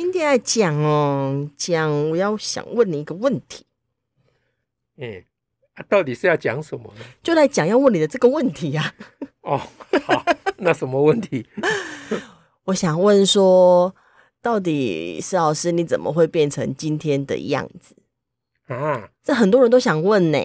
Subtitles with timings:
[0.00, 3.66] 今天来讲哦，讲我要想问你一个问题。
[4.96, 5.24] 嗯，
[5.74, 7.04] 啊，到底是要讲什么呢？
[7.20, 8.94] 就来讲要问你的这个问题呀。
[9.40, 9.58] 哦，
[10.06, 10.24] 好，
[10.58, 11.44] 那什么问题？
[12.66, 13.92] 我想问说，
[14.40, 17.96] 到底施老师你怎么会变成今天的样子
[18.72, 19.10] 啊？
[19.24, 20.38] 这很多人都想问呢。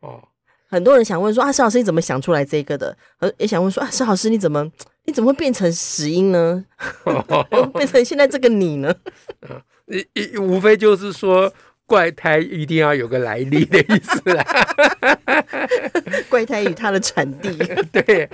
[0.00, 0.28] 哦，
[0.68, 2.98] 很多人想问说啊，施老师你怎么想出来这个的？
[3.20, 4.70] 呃，也想问说啊，施老师你怎么？
[5.10, 6.64] 你怎么会变成石英呢？
[7.74, 8.94] 变成现在这个你呢？
[9.90, 11.52] 一一无非就是说
[11.84, 14.44] 怪胎一定要有个来历的意思啦。
[16.30, 17.50] 怪胎与它的产地。
[17.90, 18.30] 对，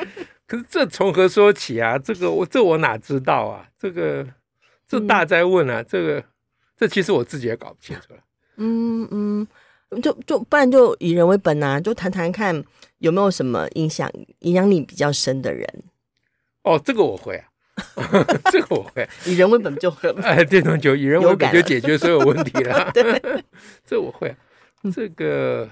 [0.47, 1.97] 可是这从何说起啊？
[1.97, 3.67] 这个我这我哪知道啊？
[3.81, 4.27] 这个
[4.87, 5.83] 这大哉问啊！
[5.83, 6.23] 这个
[6.77, 8.21] 这其实我自己也搞不清楚了。
[8.59, 9.47] 嗯嗯，
[10.03, 12.63] 就就不然就以人为本啊，就谈谈看
[12.99, 15.67] 有没有什么影响影响你比较深的人。
[16.67, 17.47] 哦，这个我会啊，
[18.51, 22.91] 这个我会，以人为本就很哎，这种就以人为本就解决所有问题了。
[22.93, 23.23] 对，
[23.87, 24.37] 这我会啊。
[24.93, 25.69] 这个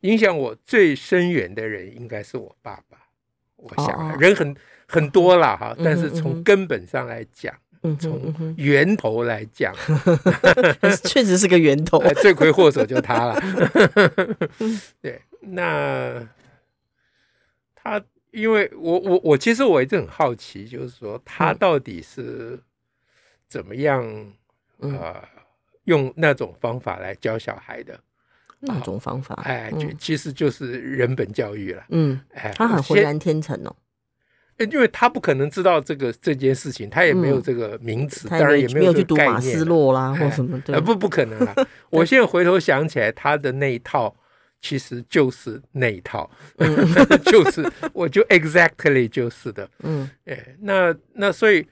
[0.00, 2.98] 影响我最深远的人应该是我爸爸。
[3.56, 4.54] 我想、啊、人很
[4.86, 7.54] 很多了哈，但是从根本上来讲，
[7.98, 9.74] 从源头来讲，
[11.04, 13.42] 确实是个源头，罪魁祸首就他了。
[15.00, 16.28] 对，那
[17.74, 18.02] 他。
[18.30, 22.58] 因为我我我其实我一直很好奇，就是说他到底是
[23.48, 25.28] 怎么样啊、嗯呃、
[25.84, 27.98] 用那种方法来教小孩的？
[28.60, 31.84] 那种方法，哎，就其实就是人本教育了。
[31.90, 33.74] 嗯，哎，他很浑然天成哦。
[34.58, 39.34] 因为他不可能知道这个这件事情，他也没有这个名词，嗯、当然也没有这个概念。
[39.34, 40.74] 没有去读马斯洛啦，或什么的。
[40.74, 41.54] 呃，不，不可能啊！
[41.90, 44.14] 我现在回头想起来，他的那一套。
[44.60, 46.76] 其实就是那一套，嗯、
[47.26, 51.64] 就是我就 exactly 就是的，嗯，哎，那那所以，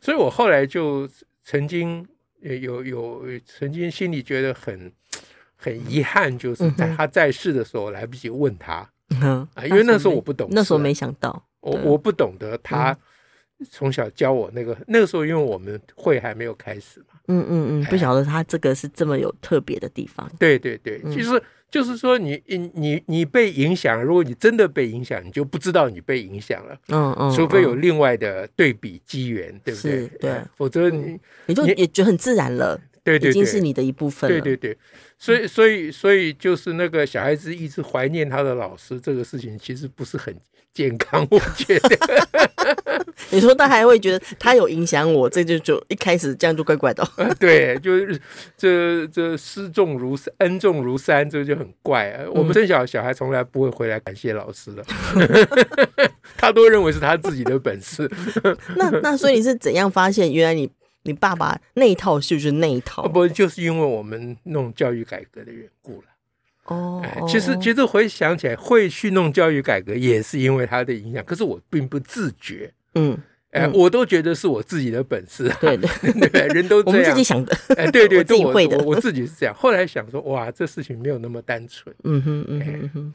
[0.00, 1.06] 所以我后来就
[1.44, 2.06] 曾经
[2.40, 4.90] 有有曾经心里觉得很
[5.54, 8.88] 很遗憾，就是在他在世的时候来不及问他，
[9.20, 12.96] 嗯啊，因为那时候我不懂，那时候没想到，我我不懂得他
[13.70, 21.42] 从小教我那个那个时候，因为我们会还没有开始嘛，嗯嗯嗯，不晓得他这个是这么有特别的地方，对对对，其实。
[21.70, 26.76] 就是说你，你你你被影响，如果你真的被影响，你就不知道你被影响了。
[26.88, 30.06] 嗯嗯，除非有另外的对比机缘，对不对？
[30.20, 32.80] 对，否则你你就也觉得很自然了。
[33.02, 34.40] 对对，已经是你的一部分了。
[34.40, 34.76] 对对对，
[35.18, 40.34] 所以所以所以就是那个小孩子一直怀念他的老师，这个事情其实不是很
[40.72, 41.98] 健康，我觉得。
[43.30, 47.06] 你说他还会觉得他有影响我，这就就一开始这样就怪怪的。
[47.38, 48.20] 对，就是
[48.56, 52.24] 这这师重如山，恩重如山，这就很怪啊。
[52.32, 54.84] 我们生小小孩从来不会回来感谢老师的，
[56.36, 58.10] 他都认为是他自己的本事。
[58.76, 60.70] 那那所以你是怎样发现原来你？
[61.04, 63.08] 你爸爸那一套是不是那一套？
[63.08, 66.09] 不，就是因为我们弄教育改革的缘故了。
[66.70, 72.72] 哦，其实其实回想起来，会去弄教育改革也是因为他的影响，可是我并不自觉。
[72.94, 73.18] 嗯，
[73.50, 75.48] 哎，我都觉得是我自己的本事。
[75.60, 77.56] 对对对，人都这样，我们自己想的。
[77.76, 78.78] 哎，对对， 自己会的。
[78.84, 79.54] 我自己是这样。
[79.54, 81.94] 后来想说，哇，这事情没有那么单纯。
[82.04, 83.14] 嗯哼嗯哼，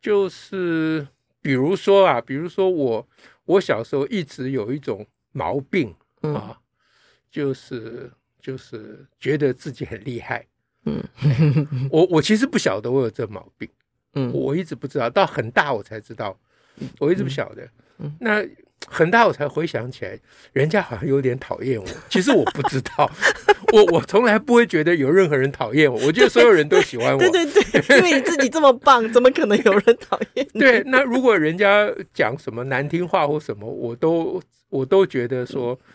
[0.00, 1.06] 就是
[1.42, 3.08] 比如说啊，比如说我
[3.44, 6.58] 我小时候一直有一种毛病啊。
[7.30, 10.46] 就是就是觉得自己很厉害，
[10.88, 13.68] 嗯， 我我其实不晓得我有这毛病，
[14.14, 16.36] 嗯，我一直不知道，到很大我才知道，
[16.98, 17.68] 我一直不晓得，
[17.98, 18.44] 嗯，那
[18.86, 20.18] 很大我才回想起来，
[20.52, 23.10] 人家好像有点讨厌我，其实我不知道，
[23.72, 27.44] 我我从来不会觉得有任何人讨厌我，我觉得所有人都喜欢我，对对
[27.82, 30.60] 对，因为你自己这么棒，怎么可能有人讨厌你？
[30.62, 35.78] 对，那如果人家讲什么难听话或什么，我都我都觉得说。
[35.82, 35.94] 嗯，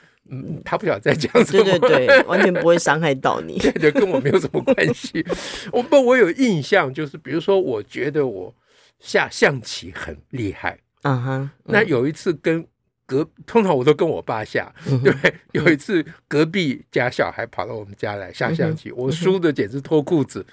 [0.64, 5.24] 他不晓得在讲什么，对对对， 完全不会伤害到你，对对，跟我没有什么关系。
[5.72, 8.56] 我不，我有印象，就是比如说，我觉得我
[9.00, 11.50] 下象棋很厉害，嗯哼。
[11.66, 12.66] 那有一次跟
[13.06, 14.74] 隔，通常我都跟我爸下，
[15.04, 15.14] 对，
[15.52, 20.46] 有一次隔壁家小孩跑到我们家来下象棋，我输的简直脱裤子，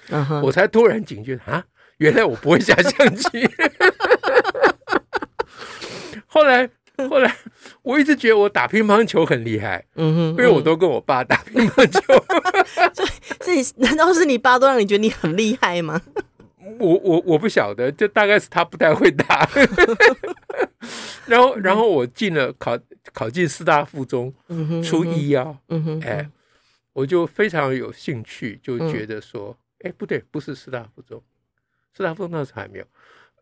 [0.43, 1.63] 我才突然警觉啊，
[1.97, 3.49] 原来我不会下象棋。
[6.27, 6.69] 后来。
[7.09, 7.35] 后来
[7.81, 12.01] 我一直觉得我打乒乓球很厉害，嗯哼，因为我都跟我爸打乒乓球。
[13.43, 16.01] 所以，难道是你爸都让你觉得你很厉害吗？
[16.79, 19.47] 我我我不晓得，就大概是他不太会打。
[21.25, 22.77] 然后，然后我进了考
[23.13, 24.33] 考进师大附中，
[24.83, 26.29] 初一啊，嗯哼，哎，
[26.93, 31.21] 我就非常有兴趣，就觉得说，哎，不对，不是师大附中，
[31.95, 32.85] 师大附中那时候还没有。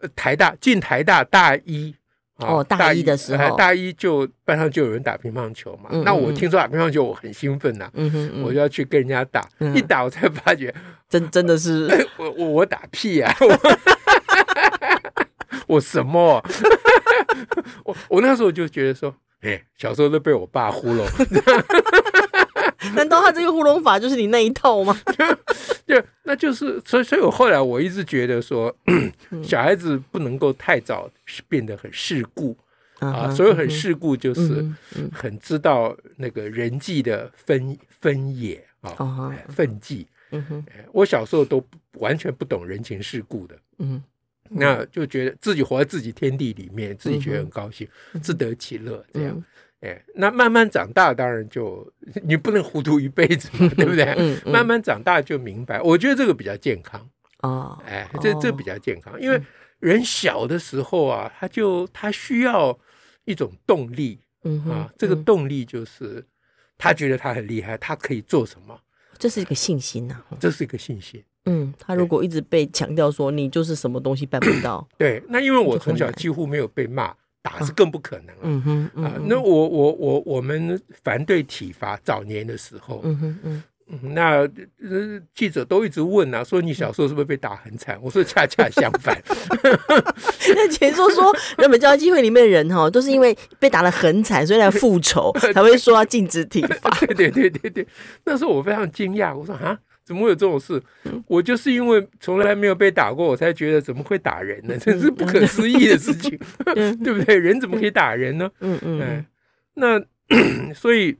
[0.01, 1.93] 呃台大进台大大一
[2.39, 5.89] 哦，大一的时候，大一就班上就有人打乒乓球嘛。
[6.03, 7.89] 那我听说打乒乓球，我很兴奋呐，
[8.43, 9.41] 我就要去跟人家打。
[9.75, 10.73] 一打我才发觉，
[11.09, 11.87] 真真的是
[12.17, 13.33] 我我我打屁呀！
[15.67, 16.43] 我什么？
[17.85, 21.05] 我我那时候就觉得说，哎，小时候都被我爸糊弄。
[22.95, 24.97] 难道他这个糊弄法就是你那一套吗？
[25.89, 28.73] 对，那就是所以，所以我后来我一直觉得说，
[29.41, 31.09] 小孩子不能够太早
[31.47, 32.55] 变得很世故
[32.99, 33.27] 啊。
[33.31, 34.63] 所以很世故就是
[35.11, 40.07] 很知道那个人际的分分野啊，分际。
[40.91, 43.99] 我小时候都完全不懂人情世故的，嗯，
[44.47, 47.87] 那就觉得自己活在自己天地里面，自己觉得很高兴，
[48.21, 49.43] 自得其乐这样。
[49.81, 51.89] 哎，那慢慢长大，当然就
[52.23, 54.03] 你不能糊涂一辈子嘛，对不对？
[54.17, 57.09] 嗯嗯、慢慢长大就明白，我觉得这个比较健康
[57.43, 57.81] 哦。
[57.85, 59.41] 哎，这这比较健康，因为
[59.79, 62.77] 人小的时候啊，他就他需要
[63.23, 66.25] 一种动力，嗯哼啊，这个动力就是
[66.77, 68.77] 他觉得他很厉害，他可以做什么，
[69.17, 71.23] 这是一个信心呐、啊，这是一个信心。
[71.45, 77.15] 嗯，他如果一直被强调说你就是什么东西办不到，对，那因为我从小几乎没有被骂。
[77.41, 83.63] 打是更不可能了，嗯哼，嗯哼啊，那我我我我们反对体罚，早年的时候，嗯哼嗯，
[84.13, 87.97] 那呃记者都一直问啊，说你小时候是不是被打很惨？
[88.03, 89.19] 我说恰恰相反。
[90.53, 96.89] 那前说说人本教育基金会里面的人哈，都是因为被打得很惨，所以来复仇 才会说要禁止体罚。
[97.07, 97.87] 对对对对对，
[98.25, 99.79] 那时候我非常惊讶，我说啊。
[100.09, 100.81] 怎么会有这种事？
[101.27, 104.75] 我就是因为从来没有被打过，我才觉得怎么会打人呢？
[104.79, 106.35] 这是不可思议的事情，
[107.03, 107.37] 对不对？
[107.37, 108.49] 人怎么可以打人呢？
[108.61, 109.23] 嗯嗯，
[109.75, 110.01] 那
[110.73, 111.15] 所以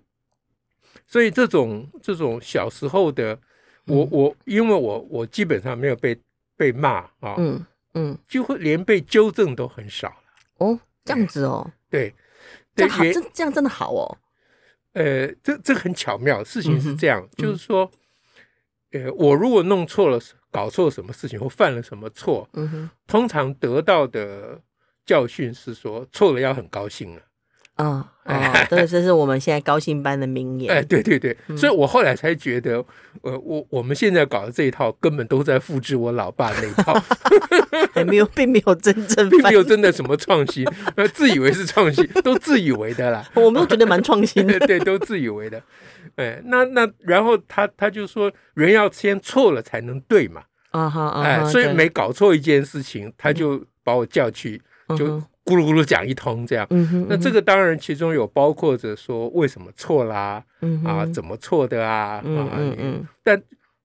[1.06, 3.38] 所以这种这种小时候的
[3.86, 6.18] 我我因为我我基本上没有被
[6.58, 7.64] 被骂啊，嗯
[7.94, 10.12] 嗯，几乎连被纠正都很少
[10.58, 12.12] 哦，这样子哦，对，
[12.76, 14.18] 这好，这这样真的好哦。
[14.94, 17.90] 呃，这这很巧妙，事情是这样，就是说。
[18.92, 20.20] 呃，我如果弄错了，
[20.52, 22.48] 搞错了什么事情或犯了什么错，
[23.08, 24.60] 通常得到的
[25.06, 27.22] 教训是说错了要很高兴了。
[27.76, 27.86] 啊、
[28.26, 30.70] 哦，哦，这这是我们现在高兴班的名言。
[30.70, 32.84] 哎，对对对，嗯、所以我后来才觉得，
[33.22, 36.94] 呃，我我们现在搞的这一套根本都在复制我老爸那一套，
[37.94, 43.26] 还没有，并没有真正， 并没有真的什么创新，呃，自以为是创新，都自以为的啦。
[43.36, 45.64] 我们都觉得蛮创新的，对，都自以为的。
[46.16, 54.62] 哎，那那然后他他就说，人要先错了才能对嘛，啊哈啊，哎，所以每搞错一件事情，他就把我叫去，
[54.98, 55.06] 就
[55.46, 56.68] 咕噜咕噜讲一通这样。
[57.08, 60.44] 那这个当然其中有包括着说为什么错啦，
[60.86, 62.60] 啊，怎么错的啊，啊，
[63.24, 63.42] 但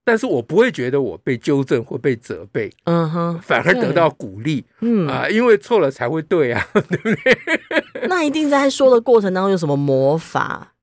[0.06, 8.06] 但是我不会觉得我被纠正或被责备，嗯哼，反而得到鼓励，嗯啊，因为错了才会对啊， 对不对？
[8.06, 10.73] 那一定在说的过程当中有什么魔法？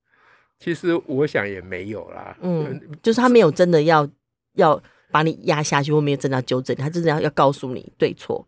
[0.63, 4.07] 其实我想也没有啦，嗯，就是他没有真的要
[4.53, 8.47] 要把你压下去，或没有真的要纠正你，他真的要要告诉你对错，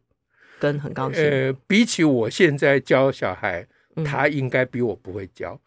[0.59, 1.23] 跟很高兴。
[1.23, 3.65] 呃，比起我现在教小孩，
[4.05, 5.59] 他应该比我不会教。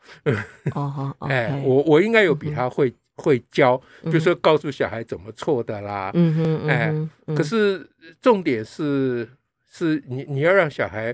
[0.72, 6.12] 哦 哦，哎，我我应该有比他会会教，就是说告诉小孩怎么错的啦。
[6.14, 6.94] 嗯哼，哎，
[7.34, 7.84] 可是
[8.22, 9.28] 重点是
[9.68, 11.12] 是你你要让小孩。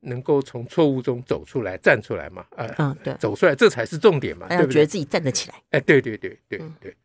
[0.00, 2.46] 能够从错误中走出来，站出来嘛？
[2.56, 4.72] 呃、嗯，对，走出来，这才是重点嘛，对不对？
[4.74, 5.56] 觉得自己站得起来。
[5.70, 6.96] 哎，对对对对对，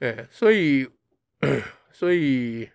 [0.00, 0.88] 哎，所以
[1.92, 2.68] 所以，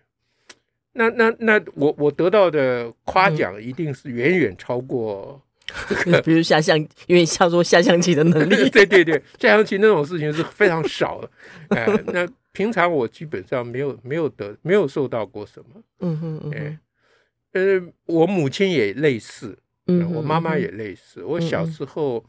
[0.92, 5.42] 那那那我我得到的夸奖一定是远远超过
[5.88, 11.30] 这个，比如下象，因为像说下象棋的能力， 对对对，下象棋那种事情是非常少的。
[11.76, 15.82] 哎，那平常我基本上没有没有得没有受到过什么。
[16.00, 16.78] 嗯哼嗯哼。
[17.54, 19.56] 呃，我母亲也类似，
[19.86, 21.22] 嗯，我妈妈也类似。
[21.24, 22.24] 我小时候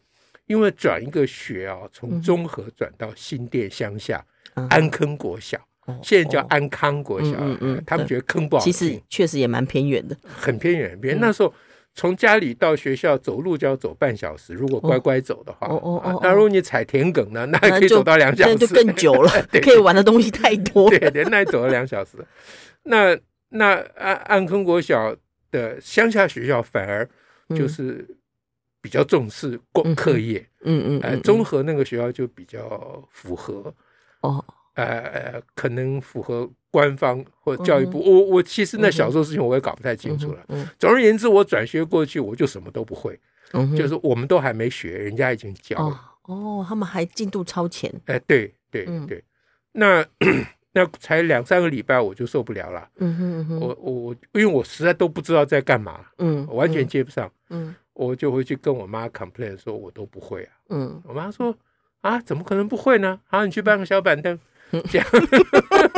[0.46, 4.24] 因为转一个学啊，从中和转到新店乡下
[4.70, 5.60] 安坑国小，
[6.03, 11.20] 现在叫安康国小，嗯嗯，他们觉得坑不好听，其实确实也蛮偏远的，很偏远，很偏。
[11.20, 11.51] 那时候
[11.96, 16.20] 从家里到学校走路就要走半小时，如果乖乖走的话，哦哦哦。
[16.22, 19.32] 那如果你踩田埂呢，那还可以走到两小时，就更久了，
[19.63, 22.12] 可以玩的东西太多，对对，那走了两小时，
[22.84, 23.17] 那。
[23.55, 25.15] 那安安坑国小
[25.51, 27.07] 的乡下学校反而
[27.50, 28.05] 就是
[28.81, 33.74] 比较重视功课业，嗯嗯，哎，综合那个学校就比较符合，
[34.21, 34.43] 哦，
[34.75, 38.00] 呃，可能符合官方或教育部。
[38.00, 40.45] 我我其实那小时候事情我也搞不太清楚了。
[40.77, 43.19] 总而言之，我转学过去，我就什么都不会，
[43.77, 46.01] 就是我们都还没学，人家已经教了。
[46.24, 47.93] 哦，他们还进度超前。
[48.05, 49.24] 哎，对对对，
[49.71, 50.05] 那
[50.75, 52.86] 那才两三个礼拜，我就受不了了。
[52.98, 57.74] 嗯哼，我我因为我实在都不知道在干嘛，嗯，完全接不上，嗯。
[57.94, 60.51] 我就回去跟我妈 complain 说，我都不会啊。
[60.67, 61.55] 嗯，我妈说
[62.01, 63.17] 啊，怎么可能不会呢？
[63.25, 64.38] 好，你去搬个小板凳，
[64.91, 65.08] 这样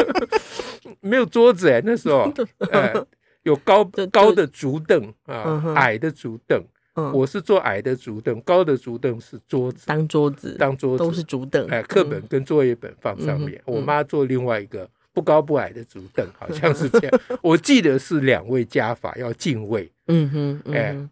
[1.01, 2.31] 没有桌子哎，那时候
[2.71, 2.93] 哎，
[3.41, 6.63] 有高 高的竹凳啊，矮的竹凳。
[7.13, 11.67] 我是坐矮的竹凳，高的竹凳是桌子，当桌子，当桌子都是竹凳。
[11.67, 13.61] 哎，课本跟作业本放上面。
[13.65, 17.21] 我妈坐另外一个不高不矮的竹凳，好像是这样。
[17.41, 19.91] 我记得是两位家法要进位。
[20.07, 21.09] 嗯哼，哎。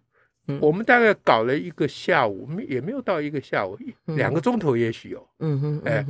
[0.61, 3.75] 我们大概搞了一个下午，没也没有到一个下午，
[4.15, 5.27] 两个钟头也许有。
[5.39, 6.05] 嗯哼，哎，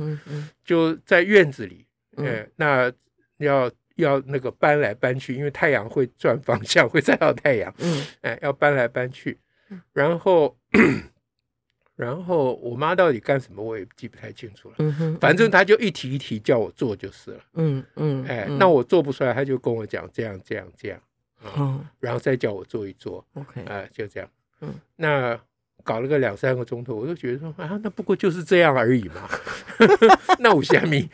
[0.62, 1.86] 就在院子里，
[2.18, 2.92] 哎，那
[3.38, 7.74] 要要那个搬来搬去，因为太阳会转方向，会晒到太阳。
[7.78, 9.38] 嗯，哎，要搬来搬去，
[9.92, 10.56] 然后
[11.96, 15.16] 然后我妈到底干什么，我也记不太清楚了。
[15.20, 17.40] 反正她就一题一题叫我做就是了。
[17.54, 21.00] 嗯嗯，哎，那我做不出来，她就跟我讲这样这样这样。
[21.56, 24.28] 嗯，然后再叫我做一做，OK，啊，就这样，
[24.62, 25.38] 嗯，那
[25.84, 29.28] 搞了个两三个钟头，我就觉得说啊，那不过就是这样而已嘛，
[30.40, 31.08] 那我虾米，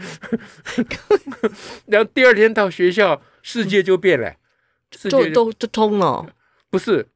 [1.87, 4.35] 然后第二天到学校，世界就变了，
[4.92, 6.35] 世界都都通了，
[6.71, 7.06] 不是，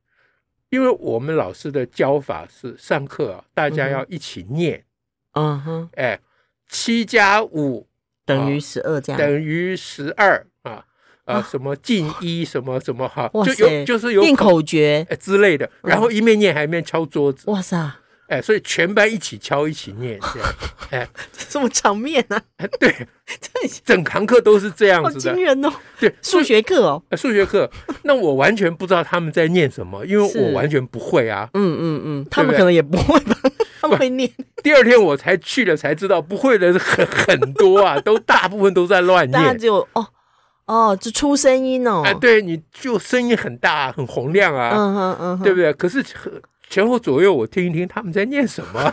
[0.76, 4.84] 因为我们老师的教法是上课啊，大家要一起念，
[5.32, 6.20] 嗯哼，哎，
[6.68, 7.86] 七加五
[8.26, 10.84] 等于十二，这样等于十二啊。
[11.24, 15.04] 啊，什么进一什么什么哈，就有就是有念口诀。
[15.18, 17.50] 之类的，然后一面念还一面敲桌子。
[17.50, 17.90] 哇塞，
[18.28, 20.48] 哎，所以全班一起敲一起念这样，
[20.90, 21.08] 哎，
[21.48, 22.40] 这么场面呢？
[22.80, 23.06] 对，
[23.84, 25.72] 整堂课都是这样子的，好惊人哦。
[26.00, 27.70] 对，数学课哦，数学课，
[28.02, 31.48] 那我完全不知道他们在念什么，因为我完全不会啊。
[31.54, 33.36] 嗯嗯嗯，他们可能也不会吧，
[33.80, 34.30] 他们会念。
[34.62, 39.32] 第二天我才去了才知道，不会的很很多啊，都大部分都在乱念。
[39.40, 40.06] 大家只有哦。
[40.66, 42.02] 哦，就出声音哦！
[42.04, 45.72] 哎，对，你就声音很大，很洪亮啊，嗯哼嗯，对不对？
[45.74, 46.04] 可是
[46.68, 48.92] 前后左右我听一听，他们在念什么？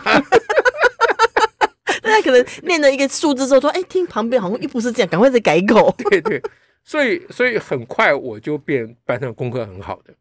[2.02, 5.94] 大家可能念了一个数字之后说：“哎，听旁边好像又不是这样，赶快再改口。
[6.10, 6.40] ”对对，
[6.84, 10.12] 所以所以很快我就变班上功课很好的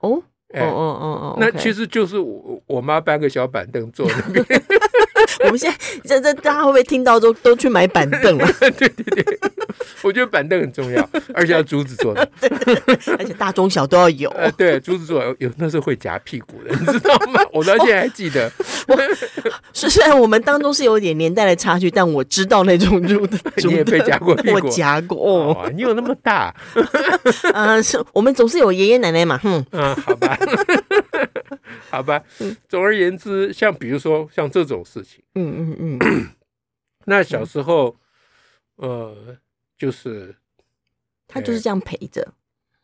[0.00, 0.22] 哦。
[0.54, 4.44] 哦哦哦哦，那其实就是我我妈搬个小板凳坐那边。
[5.44, 8.46] 我们现在这这大家会不会听到都都去买板凳了？
[8.60, 9.38] 对 对对，
[10.02, 12.28] 我觉得板凳很重要，而且要竹子做的，
[13.18, 14.32] 而且大中小都要有。
[14.56, 17.40] 对，竹子做有有那时候会夹屁股的，你知道吗？
[17.52, 18.50] 我到现在还记得。
[19.72, 25.68] 虽虽然我们当中是有点年代的差距，但我知道那种竹子，你也被夹过屁股，我夹过。
[25.74, 26.54] 你有那么大？
[27.54, 29.38] 嗯，是我们总是有爷爷奶奶嘛。
[29.44, 30.38] 嗯嗯，好吧。
[31.90, 32.22] 好吧，
[32.68, 36.28] 总而言之，像比如说像这种事情，嗯嗯嗯，
[37.06, 37.96] 那小时候，
[38.76, 39.36] 呃，
[39.76, 40.34] 就是
[41.26, 42.32] 他就是这样陪着，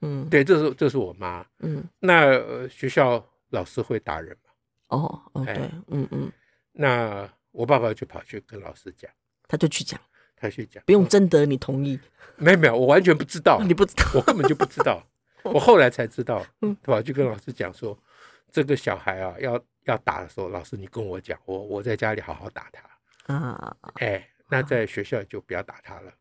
[0.01, 4.51] 嗯，对，这是这是我妈，嗯，那学校老师会打人吗？
[4.89, 5.55] 哦哦，对，
[5.89, 6.33] 嗯嗯，
[6.73, 9.11] 那我爸爸就跑去跟老师讲，
[9.47, 10.01] 他就去讲，
[10.37, 11.99] 他去讲，不用征得你同意，
[12.37, 15.03] 没有没有，我完全不知道， 你不知道，我根本就不知道。
[15.45, 16.43] 我后来才知道，
[16.83, 17.99] 他跑去跟老师讲说，
[18.55, 26.13] 这个小孩啊，要要打的时候，老师你跟我讲，我我在家里好好打他啊，哎，那在学校就不要打他了。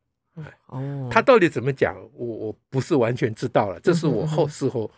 [0.66, 4.92] 哦，他到底怎么讲，我我不是完全知道了，这是我后事后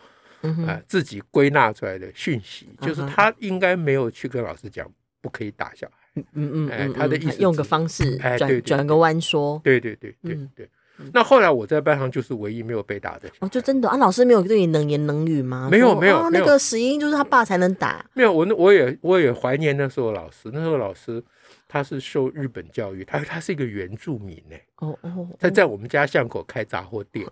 [0.66, 4.90] 啊自己归纳出来的讯息，就是他应该没有去跟老师讲
[5.20, 6.22] 不可以打小孩。
[6.32, 10.70] 嗯嗯哎，他的意思用个方式转转个弯说，对对对对对。
[11.12, 15.68] 那后来我在班上就是唯一没有被打的哦，就真的啊，老师没有对你冷言冷语吗？
[15.70, 18.04] 没有没有，那个死因就是他爸才能打。
[18.14, 21.22] 没有，我那我也我也怀念那时候老师，那时候老师
[21.68, 24.56] 他是受日本教育，他他是一个原住民呢。
[24.76, 27.26] 哦哦，他在我们家巷口开杂货店，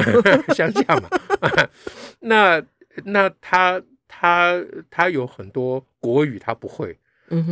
[0.56, 1.08] 乡下嘛。
[2.20, 2.62] 那
[3.04, 4.58] 那他他
[4.90, 6.96] 他有很多国语他不会，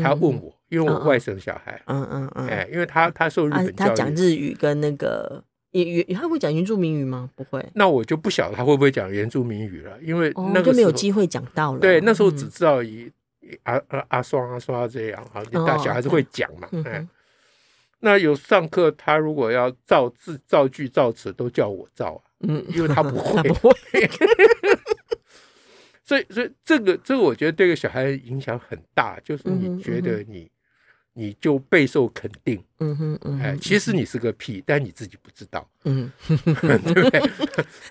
[0.02, 5.44] 他问我，因为我外省小孩，嗯嗯嗯，哎，因为他他受日本教育，他讲日语跟那个。
[5.72, 7.28] 也也他会讲原住民语吗？
[7.36, 7.64] 不会。
[7.74, 11.78] 那我就不晓得他会不会讲原住民语了，因为那个就没有机会讲到了。
[11.78, 13.10] 对，那时候只知道以
[13.64, 16.68] 阿阿阿双阿双这样啊，大小孩子会讲嘛。
[16.72, 17.08] 嗯，
[18.00, 22.22] 那有上课，他如果要造字、造句、造词，都叫我造啊。
[22.40, 23.42] 嗯，因为他不 会。
[23.42, 23.72] 不会。
[26.04, 30.50] 所以所以这个这个我觉得对个小孩影响很大，就是你觉得你。
[31.18, 37.20] 你就备受肯定，嗯哼嗯，哎，其实你是个屁，但你自己不知道，嗯， 对不对？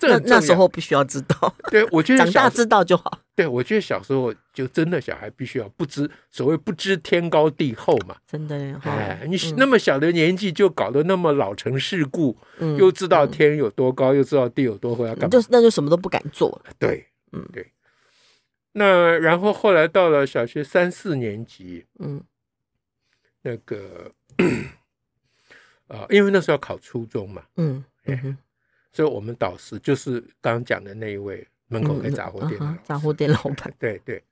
[0.00, 3.20] 那那时候不需要知道，对，我觉得长大知道就好。
[3.36, 12.34] 对，我觉得小时候就真的小孩必须要不知所谓不知天高地厚嘛，真的哎，你那么小的年纪就搞得那么老成世故，
[12.78, 15.28] 又知道天有多高，又知道地有多厚，要干嘛？
[15.28, 16.60] 就那就什么都不敢做。
[16.78, 17.70] 对，嗯，对。
[18.72, 22.22] 那然后后来到了小学三四年级，嗯。
[23.48, 24.12] 那个
[25.86, 27.82] 啊， 因为那时候要考初中嘛，嗯，
[28.92, 34.22] 所以我们导师就是刚刚讲的那一位门口开杂货店的杂货店老板，对对，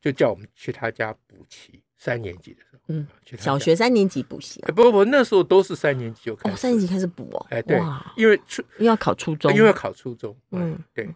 [0.00, 1.80] 就叫我们去他家补习。
[1.98, 3.08] 三年级的时候，嗯，
[3.38, 4.68] 小学三年级补习啊？
[4.68, 7.46] 不不不，那时候都是三年级就开始，三年级开始补哦。
[7.48, 7.80] 哎，对，
[8.16, 11.08] 因为初因为要考初中，因为要考初中，嗯，对。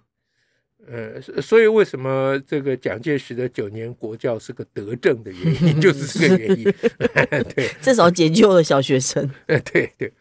[0.93, 6.65] 呃，所以为什么这个蒋介石的九年国教是个德政的原因，就是这个原因。
[7.55, 9.31] 对， 至少解救了小学生。
[9.47, 10.13] 呃，对对，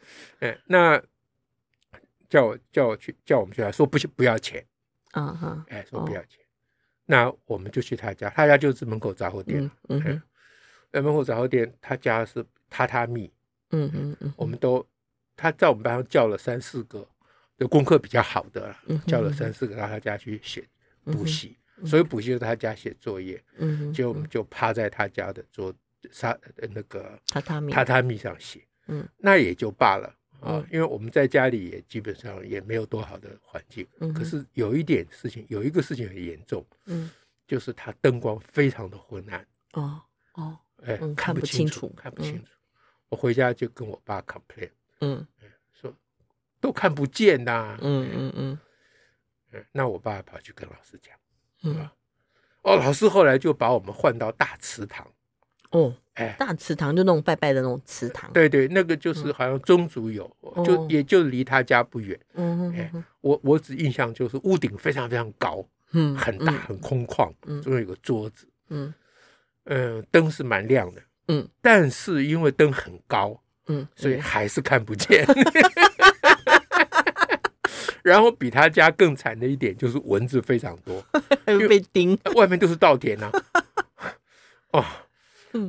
[0.41, 1.01] 哎，那
[2.29, 4.63] 叫我叫我去叫我们去，他说不不要钱，
[5.13, 6.39] 啊哈，哎，说不要钱，
[7.07, 10.21] 那我们就去他家，他家就是门口杂货店，嗯
[10.91, 13.31] 嗯，门口杂货店，他家是榻榻米，
[13.71, 14.85] 嗯嗯嗯，我们都
[15.35, 17.07] 他在我们班上叫了三四个。
[17.59, 20.65] 就功课比较好的了，叫了三四个到他家去写
[21.03, 23.43] 补习，所以补习就是他家写作业，
[23.93, 25.73] 就就趴在他家的桌
[26.09, 26.37] 沙
[26.73, 27.73] 那个榻榻米。
[27.73, 33.85] 榻榻米上写，嗯，那也就罢了啊，因为我们在家里也基本上也没有多好的环境，
[34.15, 37.11] 可是有一点事情，有一个事情很严重，嗯，
[37.45, 40.01] 就是他灯光非常的昏暗，哦
[40.35, 42.51] 哦，哎，看不清楚，看不清楚，
[43.09, 44.69] 我回家就跟我爸 complain，
[45.01, 45.27] 嗯。
[46.59, 48.59] 都看不见呐、啊嗯，嗯嗯。
[49.51, 51.15] 嗯，那我爸跑去跟老师讲，
[51.63, 51.89] 嗯，
[52.61, 55.07] 哦，老师后来就把我们换到大祠堂，
[55.71, 62.91] 哦，哎，大祠堂就那种拜拜的那种祠堂，对对，那个就是好像宗族有，嗯、就也就离他家不远，嗯哎，
[63.21, 68.93] 我我只印象就是屋顶非常非常高，嗯，很大很空旷，嗯，中间有个桌子，嗯。
[69.71, 75.23] 嗯，灯是蛮亮的，嗯，但是因为灯很高，嗯，所以还是看不见。
[78.03, 81.03] 然后比他家更惨的一点就是蚊子非常多，
[81.45, 83.31] 还被叮，外面都是稻田呐。
[84.71, 84.85] 哦，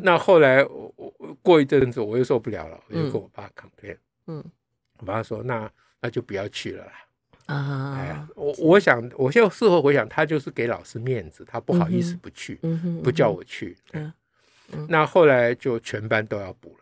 [0.02, 0.92] 那后来我
[1.42, 4.44] 过一阵子我又受不了了，我就跟我爸 complain，嗯，
[4.98, 6.92] 我爸说那那就不要去了啦。
[7.46, 12.60] 啊，哎呀，我我想我现在事后回想，他就是给老师面子，他不好意思不去，
[13.02, 13.76] 不叫我去。
[13.92, 14.12] 嗯，
[14.88, 16.76] 那后来就全班都要补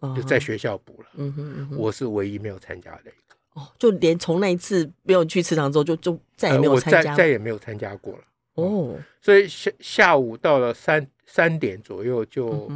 [0.00, 1.08] 了，就在学校补了。
[1.16, 3.12] 嗯哼，我是唯一没有参加的。
[3.54, 8.24] 哦，就连从那一次没有去祠堂之后，就就再也没有参加，再再也没有参加过了。
[8.54, 12.70] 哦，所以下下午到了三三点左右就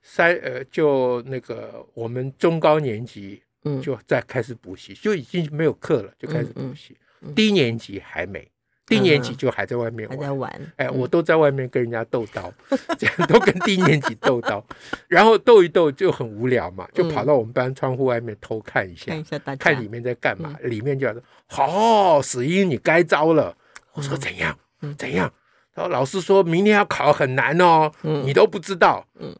[0.00, 6.96] 三呃就那个我们中高年级嗯就再开始补习，就已经没有课了，就开始补习。
[7.36, 8.50] 低年级还没。
[8.86, 12.52] 低年级就还在外面玩，还在玩，哎，我都在外面跟人家斗刀，
[12.98, 14.64] 这样都跟低年级斗刀，
[15.08, 20.56] 然后斗一斗就很无聊嘛，就跑到我们班窗户外面偷看一下，看一下大家，看里面在干嘛。
[20.62, 23.56] 里面就说：“好，死英，你该招了。”
[23.94, 24.58] 我说：“怎样？
[24.98, 25.32] 怎样？”
[25.74, 29.06] 然后老师说明天要考很难哦，你都不知道。
[29.18, 29.34] 嗯，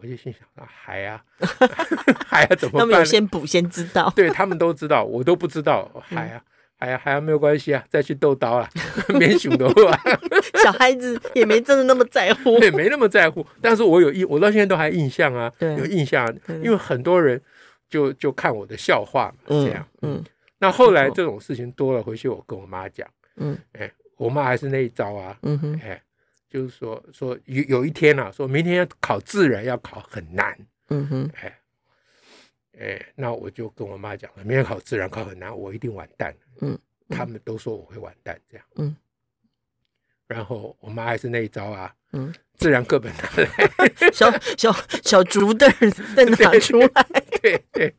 [0.00, 1.22] 我就心想：啊，还呀，
[2.26, 2.80] 还要怎么办？
[2.80, 6.42] 他们有先补先知道，对他们都知道，我都不知道，还呀。
[6.84, 8.68] 哎呀，还没有关系啊，再去斗刀啊，
[9.18, 9.98] 免熊的话，
[10.62, 13.44] 小孩子也没真的那么在乎， 也，没那么在乎。
[13.60, 16.26] 但是我有印，我到现在都还印象啊，有印象，
[16.62, 17.40] 因为很多人
[17.88, 20.16] 就就看我的笑话嘛，这样，嗯。
[20.16, 20.24] 嗯，
[20.58, 26.00] 那后来这种事情多了，回去我跟我妈讲，嗯，哎，我妈还是那一招啊，嗯哼，哎，
[26.50, 30.54] 就是说说有有一天啊，说明天要考自然要考很难，
[30.90, 31.52] 嗯哼，哎。
[32.80, 36.34] 哎，那我就跟我妈讲了，明天考自然考很难，我一定完蛋。
[36.60, 38.66] 嗯，他们都说我会完蛋，这样。
[38.76, 38.96] 嗯，
[40.26, 41.94] 然后我妈还是那一招啊。
[42.12, 45.68] 嗯， 自然课本拿来， 小小小竹凳
[46.16, 46.88] 再 拿出来。
[47.42, 47.94] 对对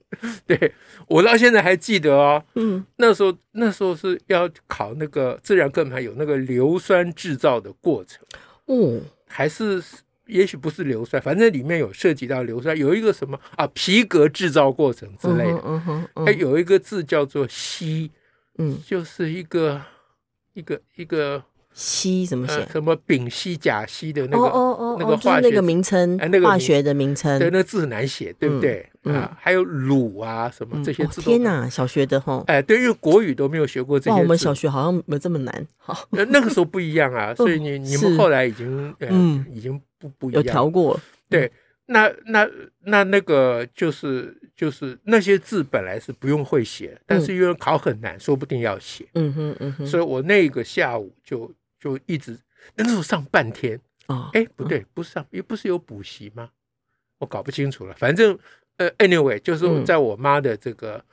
[0.47, 0.73] 对，
[1.07, 2.43] 我到现在还记得哦。
[2.55, 8.25] 嗯，那时候那时候是要考那个自然课本，还有那个硫酸制造的过程。
[8.65, 9.83] 哦，还是。
[10.27, 18.11] 也许不是硫酸，反正里面有涉及到硫酸，有一个什么啊皮革制造过程之类的，嗯哼，还有一个字叫做锡，
[18.57, 19.81] 嗯，就是一个
[20.53, 21.43] 一个一个
[21.75, 22.65] 烯怎么写？
[22.71, 28.89] 什么丙烯、甲烯的那个哦哦那个化学那个名称，那个化学的名称，对，那字很难写，对不对？
[29.03, 31.21] 啊，还有卤啊什么这些字。
[31.21, 34.17] 天哪，小学的哈，哎，对，因为国语都没有学过这些。
[34.17, 35.67] 我们小学好像没这么难。
[35.77, 40.97] 好，那个时候不一样啊，所以你你们后来已经嗯已经不不一样，有调过。
[41.29, 41.51] 对，
[41.88, 42.49] 那那
[42.85, 44.35] 那那个就是。
[44.55, 49.05] 就是那些字本来是不用会写，但是因为考很难，说不定要写。
[49.15, 52.38] 嗯哼嗯哼，所以我那个下午就就一直
[52.75, 56.49] 那时候上半天啊，哎不对，不是上，也不是有补习吗？
[57.19, 57.95] 我搞不清楚了。
[57.97, 58.38] 反正
[58.77, 61.03] 呃，anyway，就是在我妈的这个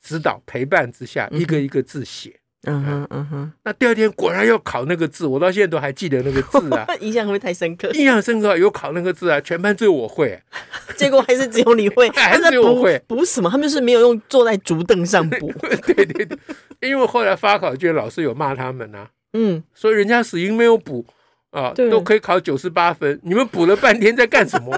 [0.00, 2.40] 指导陪伴之下，一个一个字写。
[2.64, 7.88] 嗯哼嗯哼，那第二天果然要考那个字，我到现在都还记得那个字啊， 印象会不会太深刻？
[7.92, 10.42] 印象深刻，有考那个字啊，全班只有我会，
[10.98, 13.48] 结果还是只有你会， 还是只有我会补什么？
[13.48, 15.52] 他们是没有用坐在竹凳上补。
[15.86, 16.38] 对对对，
[16.80, 21.04] 因为后来发考卷老师有骂他们啊，嗯，所以人家死因没有补
[21.50, 24.76] 啊，都可以考九十八分，你们补了半天在干什么？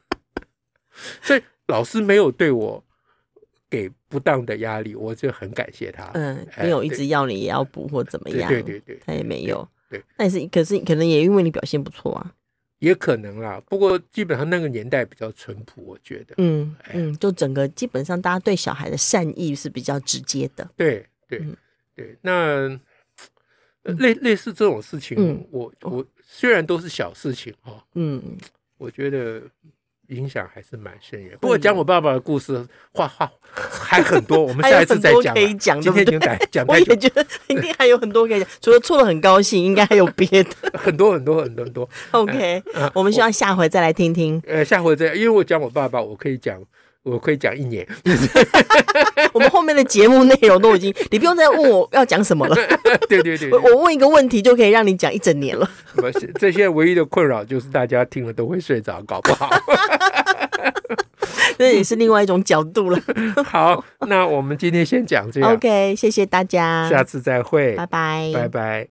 [1.22, 2.84] 所以老师没有对我。
[3.70, 6.10] 给不当的压力，我就很感谢他。
[6.14, 8.48] 嗯，没有一直要你也要补或怎么样。
[8.48, 9.64] 对对对，他也没有。
[9.88, 12.34] 对，但是可是可能也因为你表现不错啊，
[12.80, 13.62] 也可能啦。
[13.68, 16.34] 不过基本上那个年代比较淳朴，我觉得。
[16.38, 20.68] 嗯嗯，就整个基本上大家对小孩的善意是比较直接的。
[20.76, 21.40] 对对
[21.94, 22.76] 对，那
[23.82, 28.22] 类类似这种事情，我我虽然都是小事情哈，嗯，
[28.78, 29.42] 我觉得。
[30.10, 31.38] 影响还是蛮深远。
[31.40, 35.32] 不过讲我爸爸的故事，话话还很多，我们下一次再讲。
[35.32, 36.86] 可以讲，今天已经讲讲太久。
[36.90, 40.50] 我也觉得一定还有很多可以讲，除了错了很高兴，应该还有别的。
[40.74, 41.88] 很多很多很多很多。
[42.10, 42.60] OK，
[42.92, 44.42] 我们希望下回再来听听。
[44.48, 46.60] 呃，下回再，因为我讲我爸爸，我可以讲，
[47.02, 47.86] 我可以讲一年。
[49.32, 52.54] 我们后面的节目内容都已经，你不用再问我要讲什么了。
[53.08, 55.68] 对对对，我问一个问题就可以让你讲一整年了。
[55.94, 59.50] 不是，这些唯一的困扰就是大家听了都会睡着，搞不好。
[61.56, 62.98] 这也是另外一种角度了。
[63.44, 65.52] 好，那我们今天先讲这样。
[65.52, 68.88] OK，谢谢大家，下次再会，拜拜，拜拜。